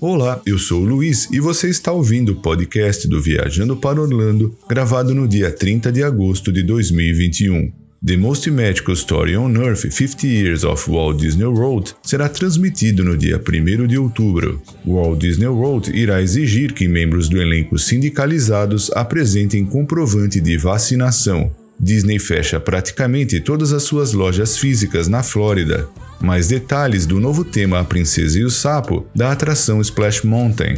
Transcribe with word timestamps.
Olá, 0.00 0.42
eu 0.44 0.58
sou 0.58 0.82
o 0.82 0.84
Luiz 0.84 1.28
e 1.30 1.38
você 1.38 1.68
está 1.68 1.92
ouvindo 1.92 2.32
o 2.32 2.34
podcast 2.34 3.06
do 3.06 3.22
Viajando 3.22 3.76
para 3.76 4.00
Orlando, 4.00 4.58
gravado 4.68 5.14
no 5.14 5.28
dia 5.28 5.52
30 5.52 5.92
de 5.92 6.02
agosto 6.02 6.50
de 6.50 6.64
2021. 6.64 7.70
The 8.04 8.16
Most 8.16 8.50
Magical 8.50 8.92
Story 8.94 9.36
on 9.36 9.54
Earth 9.54 9.88
50 9.88 10.26
Years 10.26 10.64
of 10.64 10.90
Walt 10.90 11.20
Disney 11.20 11.44
World 11.44 11.94
será 12.02 12.28
transmitido 12.28 13.04
no 13.04 13.16
dia 13.16 13.40
1 13.40 13.86
de 13.86 13.96
outubro. 13.96 14.60
Walt 14.84 15.20
Disney 15.20 15.46
World 15.46 15.96
irá 15.96 16.20
exigir 16.20 16.72
que 16.72 16.88
membros 16.88 17.28
do 17.28 17.40
elenco 17.40 17.78
sindicalizados 17.78 18.90
apresentem 18.96 19.64
comprovante 19.64 20.40
de 20.40 20.58
vacinação. 20.58 21.52
Disney 21.78 22.18
fecha 22.18 22.58
praticamente 22.58 23.40
todas 23.40 23.72
as 23.72 23.84
suas 23.84 24.12
lojas 24.12 24.58
físicas 24.58 25.06
na 25.06 25.22
Flórida. 25.22 25.88
Mais 26.20 26.48
detalhes 26.48 27.06
do 27.06 27.20
novo 27.20 27.44
tema 27.44 27.80
A 27.80 27.84
Princesa 27.84 28.38
e 28.38 28.44
o 28.44 28.50
Sapo 28.50 29.06
da 29.14 29.32
atração 29.32 29.80
Splash 29.80 30.22
Mountain. 30.24 30.76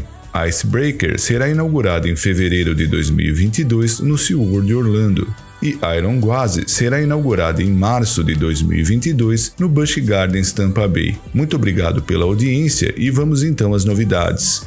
Icebreaker 0.48 1.18
será 1.18 1.48
inaugurado 1.48 2.08
em 2.08 2.16
fevereiro 2.16 2.74
de 2.74 2.86
2022 2.86 4.00
no 4.00 4.18
SeaWorld 4.18 4.66
de 4.66 4.74
Orlando 4.74 5.26
e 5.62 5.78
Iron 5.96 6.20
Gwazi 6.20 6.64
será 6.66 7.00
inaugurada 7.00 7.62
em 7.62 7.70
março 7.70 8.22
de 8.22 8.34
2022 8.34 9.54
no 9.58 9.68
Busch 9.68 9.98
Gardens 9.98 10.52
Tampa 10.52 10.86
Bay. 10.86 11.16
Muito 11.32 11.56
obrigado 11.56 12.02
pela 12.02 12.24
audiência 12.24 12.92
e 12.96 13.10
vamos 13.10 13.42
então 13.42 13.74
às 13.74 13.84
novidades. 13.84 14.66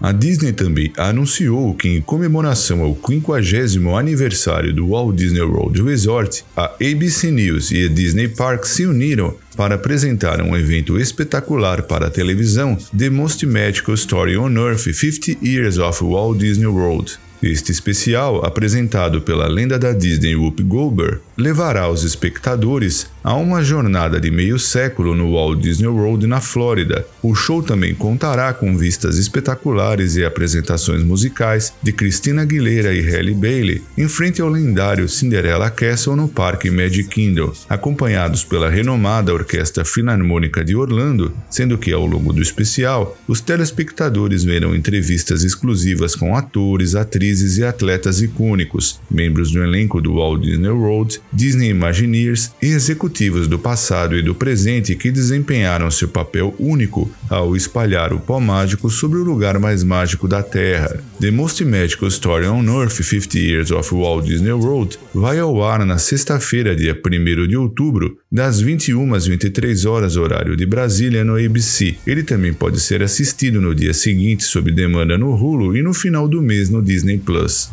A 0.00 0.12
Disney 0.12 0.52
também 0.52 0.92
anunciou 0.96 1.74
que, 1.74 1.88
em 1.88 2.00
comemoração 2.00 2.82
ao 2.82 2.94
50 2.94 3.98
aniversário 3.98 4.72
do 4.72 4.90
Walt 4.90 5.16
Disney 5.16 5.40
World 5.40 5.82
Resort, 5.82 6.44
a 6.56 6.66
ABC 6.80 7.32
News 7.32 7.72
e 7.72 7.84
a 7.84 7.88
Disney 7.88 8.28
Park 8.28 8.64
se 8.64 8.86
uniram 8.86 9.34
para 9.56 9.74
apresentar 9.74 10.40
um 10.40 10.56
evento 10.56 11.00
espetacular 11.00 11.82
para 11.82 12.06
a 12.06 12.10
televisão, 12.10 12.78
The 12.96 13.10
Most 13.10 13.44
Magical 13.44 13.96
Story 13.96 14.36
on 14.36 14.56
Earth 14.56 14.82
50 14.82 15.44
Years 15.44 15.78
of 15.78 16.04
Walt 16.04 16.38
Disney 16.38 16.66
World. 16.66 17.18
Este 17.40 17.70
especial, 17.70 18.44
apresentado 18.44 19.20
pela 19.20 19.46
lenda 19.46 19.78
da 19.78 19.92
Disney 19.92 20.34
Whoopi 20.34 20.64
Goldberg, 20.64 21.20
levará 21.36 21.88
os 21.88 22.02
espectadores 22.02 23.06
a 23.22 23.34
uma 23.34 23.62
jornada 23.62 24.20
de 24.20 24.28
meio 24.28 24.58
século 24.58 25.14
no 25.14 25.34
Walt 25.34 25.60
Disney 25.60 25.86
World 25.86 26.26
na 26.26 26.40
Flórida. 26.40 27.06
O 27.22 27.36
show 27.36 27.62
também 27.62 27.94
contará 27.94 28.52
com 28.52 28.76
vistas 28.76 29.18
espetaculares 29.18 30.16
e 30.16 30.24
apresentações 30.24 31.04
musicais 31.04 31.72
de 31.80 31.92
Christina 31.92 32.42
Aguilera 32.42 32.92
e 32.92 33.02
Halle 33.02 33.34
Bailey 33.34 33.82
em 33.96 34.08
frente 34.08 34.42
ao 34.42 34.48
lendário 34.48 35.08
Cinderella 35.08 35.70
Castle 35.70 36.16
no 36.16 36.26
Parque 36.26 36.70
Magic 36.70 37.08
Kingdom, 37.08 37.52
acompanhados 37.68 38.42
pela 38.42 38.68
renomada 38.68 39.32
Orquestra 39.32 39.84
Filarmônica 39.84 40.64
de 40.64 40.74
Orlando, 40.74 41.32
sendo 41.48 41.78
que 41.78 41.92
ao 41.92 42.04
longo 42.04 42.32
do 42.32 42.42
especial, 42.42 43.16
os 43.28 43.40
telespectadores 43.40 44.42
verão 44.42 44.74
entrevistas 44.74 45.44
exclusivas 45.44 46.16
com 46.16 46.34
atores, 46.34 46.96
atrizes 46.96 47.27
atrizes 47.28 47.58
e 47.58 47.64
atletas 47.64 48.22
icônicos, 48.22 49.00
membros 49.10 49.50
do 49.52 49.62
elenco 49.62 50.00
do 50.00 50.14
Walt 50.14 50.40
Disney 50.40 50.68
World, 50.68 51.20
Disney 51.32 51.68
Imagineers 51.68 52.52
e 52.62 52.66
executivos 52.66 53.46
do 53.46 53.58
passado 53.58 54.16
e 54.16 54.22
do 54.22 54.34
presente 54.34 54.96
que 54.96 55.10
desempenharam 55.10 55.90
seu 55.90 56.08
papel 56.08 56.54
único 56.58 57.10
ao 57.28 57.54
espalhar 57.54 58.12
o 58.12 58.20
pó 58.20 58.40
mágico 58.40 58.88
sobre 58.88 59.18
o 59.18 59.24
lugar 59.24 59.58
mais 59.58 59.84
mágico 59.84 60.26
da 60.26 60.42
Terra. 60.42 61.02
The 61.20 61.30
Most 61.30 61.64
Magical 61.64 62.08
Story 62.08 62.46
on 62.46 62.64
Earth 62.64 63.02
50 63.02 63.38
Years 63.38 63.70
of 63.70 63.94
Walt 63.94 64.24
Disney 64.24 64.52
World 64.52 64.98
vai 65.14 65.38
ao 65.38 65.62
ar 65.62 65.84
na 65.84 65.98
sexta-feira, 65.98 66.74
dia 66.74 66.98
1 66.98 67.46
de 67.46 67.56
outubro, 67.56 68.16
das 68.30 68.60
21 68.60 69.14
às 69.14 69.26
23 69.26 69.84
horas 69.84 70.16
horário 70.16 70.56
de 70.56 70.64
Brasília 70.64 71.24
no 71.24 71.36
ABC. 71.36 71.96
Ele 72.06 72.22
também 72.22 72.54
pode 72.54 72.80
ser 72.80 73.02
assistido 73.02 73.60
no 73.60 73.74
dia 73.74 73.92
seguinte 73.92 74.44
sob 74.44 74.70
demanda 74.70 75.18
no 75.18 75.34
Hulu 75.34 75.76
e 75.76 75.82
no 75.82 75.92
final 75.92 76.26
do 76.28 76.40
mês 76.40 76.70
no 76.70 76.82
Disney 76.82 77.17
Plus. 77.18 77.70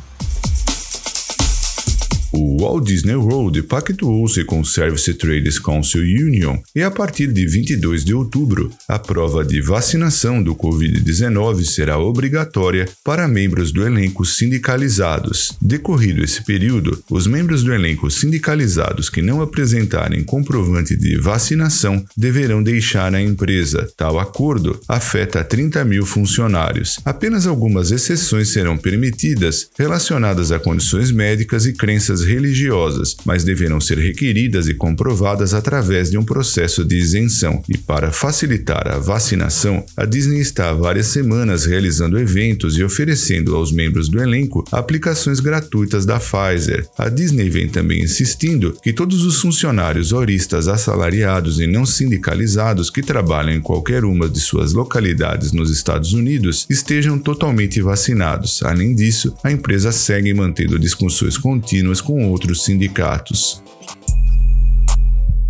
O 2.37 2.57
Walt 2.57 2.85
Disney 2.85 3.15
World 3.15 3.63
pactuou-se 3.63 4.43
com 4.43 4.59
o 4.59 4.65
Service 4.65 5.13
Traders 5.13 5.57
Council 5.57 6.01
Union 6.01 6.57
e, 6.75 6.83
a 6.83 6.91
partir 6.91 7.31
de 7.31 7.47
22 7.47 8.03
de 8.03 8.13
outubro, 8.13 8.73
a 8.89 8.99
prova 8.99 9.45
de 9.45 9.61
vacinação 9.61 10.43
do 10.43 10.53
Covid-19 10.53 11.63
será 11.63 11.97
obrigatória 11.97 12.89
para 13.05 13.25
membros 13.25 13.71
do 13.71 13.87
elenco 13.87 14.25
sindicalizados. 14.25 15.55
Decorrido 15.61 16.25
esse 16.25 16.43
período, 16.43 17.01
os 17.09 17.25
membros 17.25 17.63
do 17.63 17.73
elenco 17.73 18.11
sindicalizados 18.11 19.09
que 19.09 19.21
não 19.21 19.41
apresentarem 19.41 20.21
comprovante 20.21 20.93
de 20.97 21.17
vacinação 21.17 22.03
deverão 22.17 22.61
deixar 22.61 23.15
a 23.15 23.21
empresa. 23.21 23.87
Tal 23.95 24.19
acordo 24.19 24.77
afeta 24.89 25.41
30 25.41 25.85
mil 25.85 26.05
funcionários. 26.05 26.99
Apenas 27.05 27.47
algumas 27.47 27.91
exceções 27.91 28.51
serão 28.51 28.77
permitidas 28.77 29.69
relacionadas 29.79 30.51
a 30.51 30.59
condições 30.59 31.11
médicas 31.11 31.65
e 31.65 31.71
crenças 31.71 32.24
religiosas, 32.25 33.15
mas 33.25 33.43
deverão 33.43 33.79
ser 33.79 33.97
requeridas 33.97 34.67
e 34.67 34.73
comprovadas 34.73 35.53
através 35.53 36.09
de 36.09 36.17
um 36.17 36.23
processo 36.23 36.83
de 36.83 36.95
isenção. 36.95 37.61
E 37.69 37.77
para 37.77 38.11
facilitar 38.11 38.87
a 38.87 38.97
vacinação, 38.97 39.85
a 39.95 40.05
Disney 40.05 40.39
está 40.39 40.69
há 40.69 40.73
várias 40.73 41.07
semanas 41.07 41.65
realizando 41.65 42.19
eventos 42.19 42.77
e 42.77 42.83
oferecendo 42.83 43.55
aos 43.55 43.71
membros 43.71 44.09
do 44.09 44.21
elenco 44.21 44.65
aplicações 44.71 45.39
gratuitas 45.39 46.05
da 46.05 46.19
Pfizer. 46.19 46.87
A 46.97 47.09
Disney 47.09 47.49
vem 47.49 47.69
também 47.69 48.03
insistindo 48.03 48.77
que 48.81 48.93
todos 48.93 49.23
os 49.23 49.39
funcionários 49.39 50.11
horistas 50.11 50.67
assalariados 50.67 51.59
e 51.59 51.67
não 51.67 51.85
sindicalizados 51.85 52.89
que 52.89 53.01
trabalham 53.01 53.55
em 53.55 53.61
qualquer 53.61 54.03
uma 54.03 54.27
de 54.27 54.39
suas 54.39 54.73
localidades 54.73 55.51
nos 55.51 55.69
Estados 55.69 56.13
Unidos 56.13 56.65
estejam 56.69 57.17
totalmente 57.19 57.81
vacinados. 57.81 58.61
Além 58.63 58.95
disso, 58.95 59.35
a 59.43 59.51
empresa 59.51 59.91
segue 59.91 60.33
mantendo 60.33 60.79
discussões 60.79 61.37
contínuas 61.37 62.01
com 62.01 62.14
com 62.15 62.31
outros 62.31 62.63
sindicatos. 62.63 63.61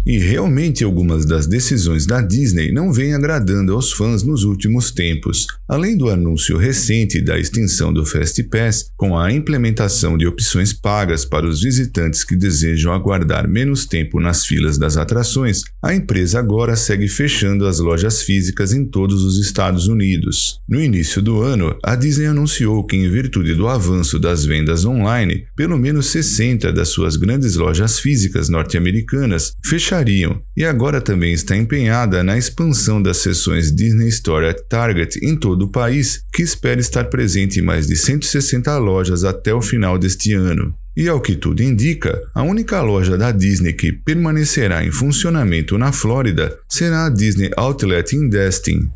E 0.04 0.18
realmente 0.18 0.84
algumas 0.84 1.24
das 1.24 1.46
decisões 1.46 2.08
da 2.08 2.22
Disney 2.22 2.72
não 2.72 2.92
vêm 2.92 3.14
agradando 3.14 3.72
aos 3.72 3.92
fãs 3.92 4.24
nos 4.24 4.44
últimos 4.44 4.90
tempos. 4.90 5.46
Além 5.68 5.98
do 5.98 6.12
anúncio 6.12 6.58
recente 6.58 7.20
da 7.20 7.40
extinção 7.40 7.92
do 7.92 8.06
Fast 8.06 8.44
Pass, 8.44 8.92
com 8.96 9.18
a 9.18 9.32
implementação 9.32 10.16
de 10.16 10.28
opções 10.28 10.72
pagas 10.72 11.26
para 11.26 11.48
os 11.48 11.64
visitantes 11.64 12.24
que 12.24 12.36
desejam 12.36 12.94
aguardar 12.94 13.50
menos 13.50 13.88
tempo 13.88 14.20
nas 14.20 14.46
filas 14.46 14.78
das 14.78 14.96
atrações, 14.96 15.64
a 15.84 15.96
empresa 15.96 16.38
agora 16.38 16.76
segue 16.76 17.08
fechando 17.08 17.66
as 17.66 17.80
lojas 17.80 18.22
físicas 18.22 18.74
em 18.74 18.86
todos 18.86 19.24
os 19.24 19.40
Estados 19.40 19.88
Unidos. 19.88 20.60
No 20.70 20.80
início 20.80 21.20
do 21.20 21.42
ano, 21.42 21.76
a 21.84 21.96
Disney 21.96 22.28
anunciou 22.28 22.86
que, 22.86 22.96
em 22.96 23.10
virtude 23.10 23.56
do 23.56 23.68
avanço 23.68 24.20
das 24.20 24.46
vendas 24.46 24.86
online, 24.86 25.48
pelo 25.56 25.80
menos 25.80 26.06
60 26.08 26.72
das 26.72 26.90
suas 26.90 27.16
grandes 27.16 27.56
lojas 27.56 28.00
físicas 28.00 28.50
norte-americanas 28.50 29.54
fechariam, 29.66 30.40
e 30.56 30.64
agora 30.64 31.02
também 31.02 31.34
está 31.34 31.58
empenhada 31.58 32.24
na 32.24 32.38
expansão 32.38 33.02
das 33.02 33.18
seções 33.18 33.76
Disney 33.76 34.10
Store 34.10 34.46
at 34.46 34.60
Target 34.70 35.18
em 35.26 35.36
todo 35.36 35.55
todo 35.56 35.64
o 35.64 35.70
país, 35.70 36.22
que 36.34 36.42
espera 36.42 36.82
estar 36.82 37.06
presente 37.06 37.60
em 37.60 37.64
mais 37.64 37.88
de 37.88 37.96
160 37.96 38.78
lojas 38.78 39.24
até 39.24 39.54
o 39.54 39.62
final 39.62 39.98
deste 39.98 40.34
ano. 40.34 40.76
E 40.98 41.08
ao 41.08 41.22
que 41.22 41.36
tudo 41.36 41.64
indica, 41.64 42.22
a 42.34 42.44
única 42.44 42.82
loja 42.82 43.18
da 43.18 43.32
Disney 43.32 43.72
que 43.72 43.94
permanecerá 43.94 44.86
em 44.86 44.92
funcionamento 44.92 45.78
na 45.78 45.94
Flórida 45.94 46.58
será 46.68 47.06
a 47.06 47.10
Disney 47.10 47.52
Outlet 47.56 48.16
em 48.16 48.30
Destin, 48.30 48.90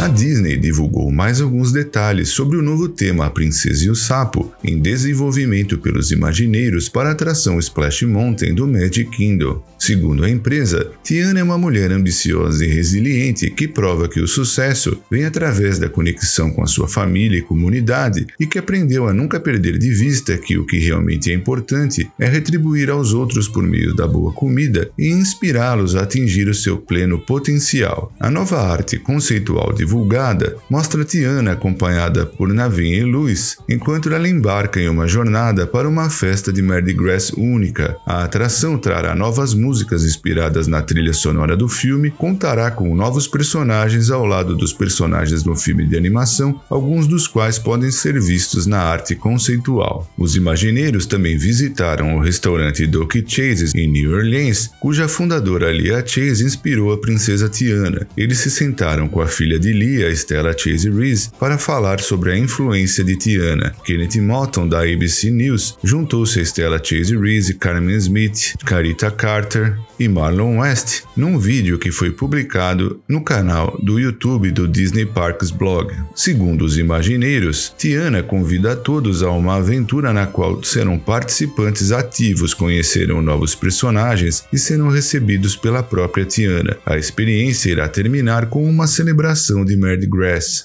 a 0.00 0.08
Disney 0.08 0.56
divulgou 0.56 1.10
mais 1.10 1.42
alguns 1.42 1.72
detalhes 1.72 2.30
sobre 2.30 2.56
o 2.56 2.62
novo 2.62 2.88
tema 2.88 3.26
A 3.26 3.30
Princesa 3.30 3.84
e 3.84 3.90
o 3.90 3.94
Sapo, 3.94 4.50
em 4.64 4.80
desenvolvimento 4.80 5.76
pelos 5.76 6.10
imagineiros 6.10 6.88
para 6.88 7.10
a 7.10 7.12
atração 7.12 7.58
Splash 7.58 8.04
Mountain 8.04 8.54
do 8.54 8.66
Magic 8.66 9.10
Kingdom. 9.10 9.62
Segundo 9.78 10.24
a 10.24 10.30
empresa, 10.30 10.90
Tiana 11.04 11.40
é 11.40 11.42
uma 11.42 11.58
mulher 11.58 11.92
ambiciosa 11.92 12.64
e 12.64 12.68
resiliente 12.68 13.50
que 13.50 13.68
prova 13.68 14.08
que 14.08 14.20
o 14.20 14.26
sucesso 14.26 15.02
vem 15.10 15.26
através 15.26 15.78
da 15.78 15.88
conexão 15.88 16.50
com 16.50 16.62
a 16.62 16.66
sua 16.66 16.88
família 16.88 17.38
e 17.38 17.42
comunidade 17.42 18.26
e 18.38 18.46
que 18.46 18.58
aprendeu 18.58 19.06
a 19.06 19.12
nunca 19.12 19.38
perder 19.38 19.76
de 19.76 19.90
vista 19.90 20.38
que 20.38 20.56
o 20.56 20.64
que 20.64 20.78
realmente 20.78 21.30
é 21.30 21.34
importante 21.34 22.10
é 22.18 22.26
retribuir 22.26 22.88
aos 22.88 23.12
outros 23.12 23.48
por 23.48 23.62
meio 23.62 23.94
da 23.94 24.06
boa 24.06 24.32
comida 24.32 24.90
e 24.98 25.08
inspirá-los 25.08 25.94
a 25.94 26.04
atingir 26.04 26.48
o 26.48 26.54
seu 26.54 26.78
pleno 26.78 27.18
potencial. 27.18 28.10
A 28.18 28.30
nova 28.30 28.60
arte 28.60 28.98
conceitual 28.98 29.74
de 29.74 29.89
divulgada 29.90 30.56
mostra 30.70 31.04
Tiana 31.04 31.52
acompanhada 31.52 32.24
por 32.24 32.48
Navin 32.54 32.92
e 32.92 33.02
Lewis 33.02 33.56
enquanto 33.68 34.08
ela 34.08 34.28
embarca 34.28 34.80
em 34.80 34.88
uma 34.88 35.08
jornada 35.08 35.66
para 35.66 35.88
uma 35.88 36.08
festa 36.08 36.52
de 36.52 36.62
Mardi 36.62 36.92
Gras 36.92 37.30
única. 37.30 37.96
A 38.06 38.22
atração 38.22 38.78
trará 38.78 39.16
novas 39.16 39.52
músicas 39.52 40.04
inspiradas 40.04 40.68
na 40.68 40.80
trilha 40.80 41.12
sonora 41.12 41.56
do 41.56 41.68
filme, 41.68 42.12
contará 42.12 42.70
com 42.70 42.94
novos 42.94 43.26
personagens 43.26 44.10
ao 44.10 44.24
lado 44.24 44.54
dos 44.54 44.72
personagens 44.72 45.42
do 45.42 45.56
filme 45.56 45.84
de 45.84 45.96
animação, 45.96 46.60
alguns 46.70 47.08
dos 47.08 47.26
quais 47.26 47.58
podem 47.58 47.90
ser 47.90 48.20
vistos 48.20 48.66
na 48.66 48.78
arte 48.78 49.16
conceitual. 49.16 50.08
Os 50.16 50.36
imagineiros 50.36 51.04
também 51.04 51.36
visitaram 51.36 52.16
o 52.16 52.20
restaurante 52.20 52.86
Doki 52.86 53.24
Chases 53.26 53.74
em 53.74 53.88
New 53.88 54.12
Orleans, 54.12 54.70
cuja 54.78 55.08
fundadora 55.08 55.72
Lia 55.72 56.04
Chase 56.06 56.44
inspirou 56.44 56.92
a 56.92 56.98
princesa 56.98 57.48
Tiana. 57.48 58.06
Eles 58.16 58.38
se 58.38 58.50
sentaram 58.50 59.08
com 59.08 59.20
a 59.20 59.26
filha 59.26 59.58
de 59.58 59.79
Lia, 59.80 60.14
Stella 60.14 60.52
Chase 60.52 60.90
Reese, 60.90 61.30
para 61.40 61.56
falar 61.56 62.00
sobre 62.00 62.32
a 62.32 62.38
influência 62.38 63.02
de 63.02 63.16
Tiana. 63.16 63.74
Kenneth 63.82 64.20
Motton, 64.20 64.68
da 64.68 64.80
ABC 64.80 65.30
News, 65.30 65.78
juntou-se 65.82 66.38
a 66.38 66.42
Stella 66.42 66.78
Chase 66.78 67.16
Reese, 67.16 67.54
Carmen 67.54 67.96
Smith, 67.96 68.56
Carita 68.66 69.10
Carter 69.10 69.78
e 70.00 70.08
Marlon 70.08 70.60
West 70.60 71.02
num 71.14 71.38
vídeo 71.38 71.78
que 71.78 71.92
foi 71.92 72.10
publicado 72.10 73.02
no 73.06 73.22
canal 73.22 73.78
do 73.82 74.00
YouTube 74.00 74.50
do 74.50 74.66
Disney 74.66 75.04
Parks 75.04 75.50
Blog. 75.50 75.94
Segundo 76.16 76.64
os 76.64 76.78
imagineiros, 76.78 77.74
Tiana 77.76 78.22
convida 78.22 78.72
a 78.72 78.76
todos 78.76 79.22
a 79.22 79.30
uma 79.30 79.56
aventura 79.56 80.10
na 80.10 80.26
qual 80.26 80.64
serão 80.64 80.98
participantes 80.98 81.92
ativos, 81.92 82.54
conhecerão 82.54 83.20
novos 83.20 83.54
personagens 83.54 84.44
e 84.50 84.58
serão 84.58 84.88
recebidos 84.88 85.54
pela 85.54 85.82
própria 85.82 86.24
Tiana. 86.24 86.78
A 86.86 86.96
experiência 86.96 87.70
irá 87.70 87.86
terminar 87.86 88.46
com 88.46 88.64
uma 88.64 88.86
celebração 88.86 89.66
de 89.66 89.76
Mardi 89.76 90.06
Gras. 90.06 90.64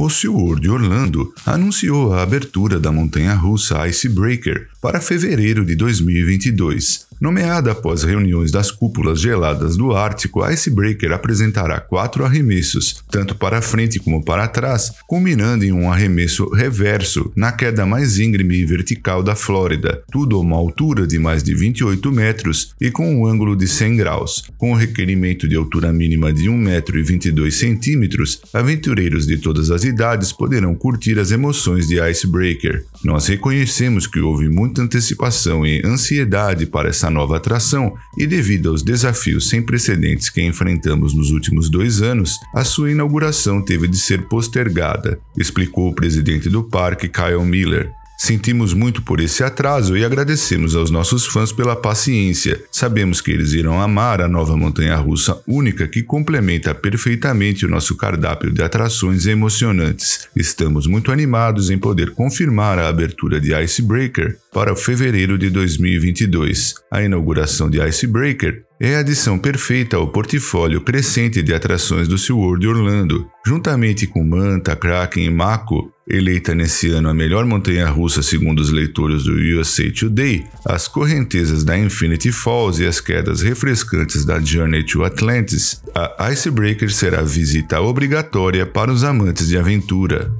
O 0.00 0.08
SeaWorld 0.08 0.70
Orlando 0.70 1.34
anunciou 1.44 2.12
a 2.12 2.22
abertura 2.22 2.78
da 2.78 2.92
montanha-russa 2.92 3.84
Icebreaker 3.88 4.68
para 4.80 5.00
fevereiro 5.00 5.64
de 5.64 5.74
2022. 5.74 7.08
Nomeada 7.20 7.72
após 7.72 8.04
reuniões 8.04 8.52
das 8.52 8.70
cúpulas 8.70 9.20
geladas 9.20 9.76
do 9.76 9.92
Ártico, 9.92 10.42
a 10.42 10.52
Icebreaker 10.52 11.10
apresentará 11.10 11.80
quatro 11.80 12.24
arremessos, 12.24 13.02
tanto 13.10 13.34
para 13.34 13.60
frente 13.60 13.98
como 13.98 14.24
para 14.24 14.46
trás, 14.46 14.92
culminando 15.06 15.64
em 15.64 15.72
um 15.72 15.90
arremesso 15.90 16.48
reverso 16.50 17.32
na 17.34 17.50
queda 17.50 17.84
mais 17.84 18.20
íngreme 18.20 18.58
e 18.58 18.64
vertical 18.64 19.20
da 19.20 19.34
Flórida, 19.34 20.00
tudo 20.12 20.36
a 20.36 20.40
uma 20.40 20.56
altura 20.56 21.08
de 21.08 21.18
mais 21.18 21.42
de 21.42 21.54
28 21.56 22.12
metros 22.12 22.72
e 22.80 22.88
com 22.88 23.12
um 23.12 23.26
ângulo 23.26 23.56
de 23.56 23.66
100 23.66 23.96
graus. 23.96 24.44
Com 24.56 24.72
o 24.72 24.76
requerimento 24.76 25.48
de 25.48 25.56
altura 25.56 25.92
mínima 25.92 26.32
de 26.32 26.44
1,22 26.44 27.62
m, 27.64 28.08
aventureiros 28.54 29.26
de 29.26 29.38
todas 29.38 29.72
as 29.72 29.82
idades 29.82 30.32
poderão 30.32 30.72
curtir 30.74 31.18
as 31.18 31.32
emoções 31.32 31.88
de 31.88 32.00
Icebreaker. 32.00 32.84
Nós 33.02 33.26
reconhecemos 33.26 34.06
que 34.06 34.20
houve 34.20 34.48
muita 34.68 34.82
antecipação 34.82 35.66
e 35.66 35.82
ansiedade 35.84 36.66
para 36.66 36.90
essa 36.90 37.10
nova 37.10 37.38
atração 37.38 37.94
e, 38.18 38.26
devido 38.26 38.68
aos 38.68 38.82
desafios 38.82 39.48
sem 39.48 39.62
precedentes 39.62 40.28
que 40.28 40.42
enfrentamos 40.42 41.14
nos 41.14 41.30
últimos 41.30 41.70
dois 41.70 42.02
anos, 42.02 42.38
a 42.54 42.64
sua 42.64 42.90
inauguração 42.90 43.62
teve 43.62 43.88
de 43.88 43.96
ser 43.96 44.28
postergada, 44.28 45.18
explicou 45.36 45.88
o 45.88 45.94
presidente 45.94 46.50
do 46.50 46.62
parque, 46.62 47.08
Kyle 47.08 47.44
Miller. 47.44 47.90
Sentimos 48.20 48.74
muito 48.74 49.00
por 49.00 49.20
esse 49.20 49.44
atraso 49.44 49.96
e 49.96 50.04
agradecemos 50.04 50.74
aos 50.74 50.90
nossos 50.90 51.24
fãs 51.24 51.52
pela 51.52 51.76
paciência. 51.76 52.60
Sabemos 52.72 53.20
que 53.20 53.30
eles 53.30 53.52
irão 53.52 53.80
amar 53.80 54.20
a 54.20 54.26
nova 54.26 54.56
montanha-russa 54.56 55.40
única 55.46 55.86
que 55.86 56.02
complementa 56.02 56.74
perfeitamente 56.74 57.64
o 57.64 57.68
nosso 57.68 57.96
cardápio 57.96 58.50
de 58.50 58.60
atrações 58.60 59.24
emocionantes. 59.24 60.28
Estamos 60.34 60.84
muito 60.88 61.12
animados 61.12 61.70
em 61.70 61.78
poder 61.78 62.10
confirmar 62.10 62.76
a 62.80 62.88
abertura 62.88 63.40
de 63.40 63.54
Icebreaker 63.54 64.36
para 64.52 64.74
fevereiro 64.74 65.36
de 65.38 65.50
2022. 65.50 66.74
A 66.90 67.02
inauguração 67.02 67.68
de 67.68 67.80
Icebreaker 67.80 68.64
é 68.80 68.94
a 68.94 69.00
adição 69.00 69.38
perfeita 69.38 69.96
ao 69.96 70.08
portfólio 70.08 70.80
crescente 70.80 71.42
de 71.42 71.52
atrações 71.52 72.06
do 72.06 72.16
SeaWorld 72.16 72.66
Orlando. 72.66 73.28
Juntamente 73.44 74.06
com 74.06 74.22
Manta, 74.22 74.76
Kraken 74.76 75.24
e 75.24 75.30
Mako, 75.30 75.92
eleita 76.08 76.54
nesse 76.54 76.88
ano 76.90 77.08
a 77.08 77.14
melhor 77.14 77.44
montanha-russa 77.44 78.22
segundo 78.22 78.60
os 78.60 78.70
leitores 78.70 79.24
do 79.24 79.32
USA 79.32 79.90
Today, 79.90 80.44
as 80.64 80.86
correntezas 80.86 81.64
da 81.64 81.78
Infinity 81.78 82.30
Falls 82.30 82.80
e 82.80 82.86
as 82.86 83.00
quedas 83.00 83.42
refrescantes 83.42 84.24
da 84.24 84.40
Journey 84.40 84.84
to 84.84 85.04
Atlantis, 85.04 85.82
a 85.94 86.30
Icebreaker 86.30 86.90
será 86.90 87.22
visita 87.22 87.80
obrigatória 87.80 88.64
para 88.64 88.92
os 88.92 89.02
amantes 89.02 89.48
de 89.48 89.58
aventura. 89.58 90.32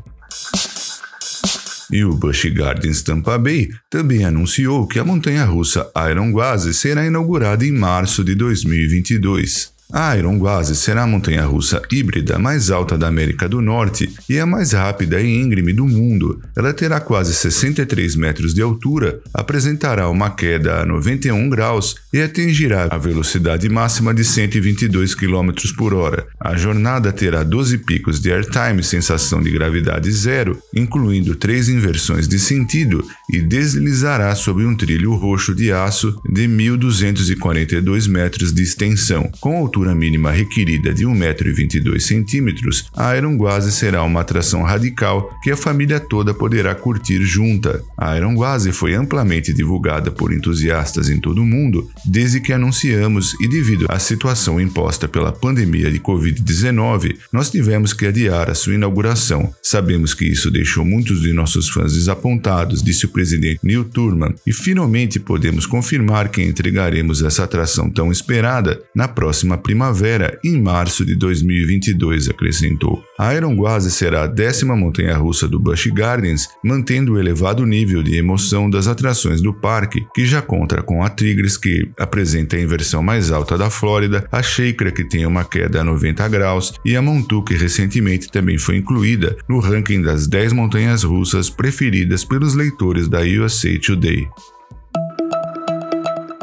E 1.90 2.05
o 2.05 2.14
Busch 2.14 2.44
Gardens 2.52 3.02
Tampa 3.02 3.38
Bay 3.38 3.70
também 3.88 4.25
anunciou 4.25 4.87
que 4.87 4.99
a 4.99 5.05
montanha-russa 5.05 5.90
Iron 6.11 6.31
Gwazi 6.32 6.75
será 6.75 7.06
inaugurada 7.06 7.64
em 7.64 7.73
março 7.73 8.23
de 8.23 8.35
2022. 8.35 9.78
A 9.90 10.14
Iron 10.19 10.38
Gwazi 10.38 10.76
será 10.76 11.05
a 11.05 11.06
montanha-russa 11.06 11.81
híbrida 11.90 12.38
mais 12.38 12.70
alta 12.70 12.99
da 12.99 13.08
América 13.08 13.49
do 13.49 13.62
Norte 13.62 14.12
e 14.29 14.38
a 14.38 14.44
mais 14.44 14.73
rápida 14.73 15.19
e 15.19 15.40
íngreme 15.40 15.73
do 15.73 15.87
mundo. 15.87 16.43
Ela 16.55 16.75
terá 16.75 17.00
quase 17.00 17.32
63 17.32 18.14
metros 18.17 18.52
de 18.52 18.61
altura, 18.61 19.19
apresentará 19.32 20.11
uma 20.11 20.29
queda 20.29 20.82
a 20.82 20.85
91 20.85 21.49
graus 21.49 21.96
e 22.12 22.20
atingirá 22.20 22.88
a 22.90 22.99
velocidade 22.99 23.67
máxima 23.70 24.12
de 24.12 24.25
122 24.25 25.14
km 25.14 25.52
por 25.75 25.94
hora. 25.94 26.26
A 26.38 26.55
jornada 26.55 27.11
terá 27.11 27.43
12 27.43 27.79
picos 27.79 28.20
de 28.20 28.31
airtime 28.31 28.85
sensação 28.85 29.40
de 29.40 29.50
gravidade 29.50 30.12
zero, 30.12 30.58
incluindo 30.75 31.35
três 31.35 31.70
inversões 31.70 32.29
de 32.29 32.38
sentido, 32.38 33.02
e 33.32 33.40
deslizará 33.40 34.35
sobre 34.35 34.67
um 34.67 34.76
trilho 34.76 35.14
roxo 35.14 35.55
de 35.55 35.73
aço 35.73 36.14
de 36.31 36.46
1.242 36.46 38.06
metros 38.06 38.52
de 38.52 38.62
extensão, 38.62 39.31
com 39.40 39.56
altura 39.56 39.78
altura 39.79 39.95
mínima 39.95 40.33
requerida 40.33 40.93
de 40.93 41.05
1,22m, 41.07 42.87
a 42.97 43.17
Iron 43.17 43.39
será 43.71 44.03
uma 44.03 44.23
atração 44.23 44.65
radical 44.65 45.33
que 45.41 45.53
a 45.53 45.57
família 45.57 46.01
toda 46.01 46.35
poderá 46.35 46.75
curtir 46.75 47.23
junta. 47.23 47.85
A 47.97 48.17
Iron 48.17 48.35
foi 48.73 48.95
amplamente 48.95 49.53
divulgada 49.53 50.11
por 50.11 50.33
entusiastas 50.33 51.09
em 51.09 51.21
todo 51.21 51.43
o 51.43 51.47
mundo 51.47 51.89
desde 52.05 52.41
que 52.41 52.53
anunciamos 52.53 53.35
e 53.41 53.49
devido 53.49 53.87
à 53.89 54.01
situação 54.01 54.61
imposta 54.61 55.07
pela 55.07 55.31
pandemia 55.31 55.93
de 55.93 56.01
Covid-19, 56.01 57.17
nós 57.33 57.49
tivemos 57.51 57.93
que 57.93 58.07
adiar 58.07 58.51
a 58.51 58.55
sua 58.55 58.75
inauguração. 58.75 59.55
Sabemos 59.63 60.13
que 60.13 60.25
isso 60.25 60.51
deixou 60.51 60.85
muitos 60.85 61.21
de 61.21 61.33
nossos 61.33 61.69
fãs 61.69 61.93
desapontados, 61.93 62.83
disse 62.83 63.07
o 63.07 63.11
presidente 63.11 63.61
Neil 63.63 63.85
Turman, 63.85 64.35
e 64.45 64.53
finalmente 64.53 65.21
podemos 65.21 65.67
confirmar 65.67 66.31
que 66.31 66.43
entregaremos 66.43 67.23
essa 67.23 67.45
atração 67.45 67.89
tão 67.89 68.11
esperada 68.11 68.83
na 68.95 69.07
próxima 69.07 69.57
primavera 69.69 70.41
em 70.43 70.59
março 70.59 71.05
de 71.05 71.15
2022, 71.15 72.31
acrescentou. 72.31 73.04
A 73.19 73.35
Iron 73.35 73.54
Gwazi 73.54 73.90
será 73.90 74.23
a 74.23 74.26
décima 74.26 74.75
montanha-russa 74.75 75.47
do 75.47 75.61
Busch 75.61 75.88
Gardens, 75.93 76.49
mantendo 76.64 77.12
o 77.12 77.19
elevado 77.19 77.66
nível 77.66 78.02
de 78.02 78.16
emoção 78.16 78.71
das 78.71 78.87
atrações 78.87 79.43
do 79.43 79.52
parque, 79.52 80.07
que 80.14 80.25
já 80.25 80.40
conta 80.40 80.83
com 80.83 81.04
a 81.04 81.11
Tigres, 81.11 81.59
que 81.59 81.90
apresenta 81.99 82.57
a 82.57 82.62
inversão 82.62 83.02
mais 83.02 83.31
alta 83.31 83.59
da 83.59 83.69
Flórida, 83.69 84.26
a 84.33 84.43
Sheikra, 84.43 84.90
que 84.90 85.04
tem 85.04 85.26
uma 85.26 85.45
queda 85.45 85.83
a 85.83 85.85
90 85.85 86.26
graus, 86.28 86.73
e 86.83 86.97
a 86.97 87.02
Montu, 87.02 87.45
que 87.45 87.54
recentemente 87.54 88.31
também 88.31 88.57
foi 88.57 88.76
incluída 88.78 89.37
no 89.47 89.61
ranking 89.61 90.00
das 90.00 90.26
10 90.26 90.54
montanhas 90.54 91.02
russas 91.02 91.50
preferidas 91.50 92.25
pelos 92.25 92.54
leitores 92.54 93.07
da 93.07 93.21
USA 93.21 93.78
Today. 93.78 94.26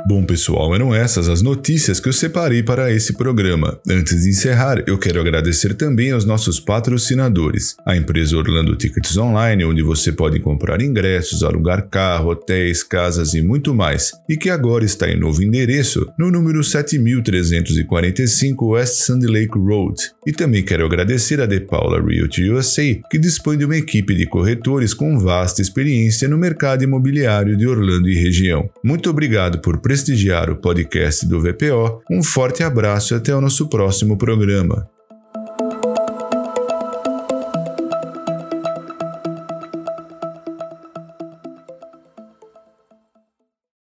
Bom, 0.08 0.24
pessoal, 0.24 0.76
eram 0.76 0.94
essas 0.94 1.28
as 1.28 1.42
notícias 1.42 2.00
que 2.00 2.08
eu 2.08 2.14
separei 2.14 2.62
para 2.62 2.94
esse 2.94 3.14
programa. 3.14 3.80
Antes 3.90 4.22
de 4.22 4.30
encerrar, 4.30 4.84
eu 4.86 5.00
quero 5.00 5.20
agradecer 5.20 5.74
também 5.74 6.12
aos 6.12 6.26
nossos 6.26 6.60
patrocinadores, 6.60 7.76
a 7.84 7.98
empresa 7.98 8.38
Orlando 8.38 8.76
Tickets 8.76 9.18
Online, 9.18 9.66
onde 9.66 9.82
você 9.82 10.12
pode 10.12 10.40
comprar 10.40 10.80
ingressos, 10.80 11.42
alugar 11.42 11.90
carro, 11.90 12.30
hotéis, 12.30 12.84
casas 12.84 13.34
e 13.34 13.42
muito 13.42 13.74
mais, 13.74 14.12
e 14.30 14.38
que 14.38 14.52
agora 14.52 14.86
está 14.86 15.10
em 15.10 15.20
novo 15.20 15.42
endereço, 15.42 16.06
no 16.20 16.30
número 16.30 16.64
7345 16.64 18.68
West 18.68 19.06
Sandy 19.06 19.26
Lake 19.26 19.58
Road. 19.58 20.00
E 20.28 20.32
também 20.32 20.64
quero 20.64 20.86
agradecer 20.86 21.42
a 21.42 21.48
De 21.48 21.62
Paula 21.62 22.00
Realty 22.00 22.52
USA, 22.52 22.96
que 23.10 23.18
dispõe 23.18 23.58
de 23.58 23.66
uma 23.66 23.78
equipe 23.78 24.14
de 24.14 24.28
corretores 24.28 24.94
com 24.94 25.18
vasta 25.18 25.64
experiência 25.64 26.28
no 26.28 26.38
mercado 26.38 26.84
imobiliário 26.84 27.58
de 27.58 27.66
Orlando 27.66 28.08
e 28.08 28.14
região. 28.14 28.70
Muito 28.84 29.10
obrigado 29.10 29.60
por 29.62 29.80
prestigiar 29.96 30.50
o 30.50 30.58
podcast 30.58 31.26
do 31.26 31.40
VPO. 31.40 32.02
Um 32.12 32.22
forte 32.22 32.62
abraço 32.64 33.14
e 33.14 33.18
até 33.18 33.34
o 33.34 33.40
nosso 33.40 33.70
próximo 33.70 34.18
programa. 34.18 34.90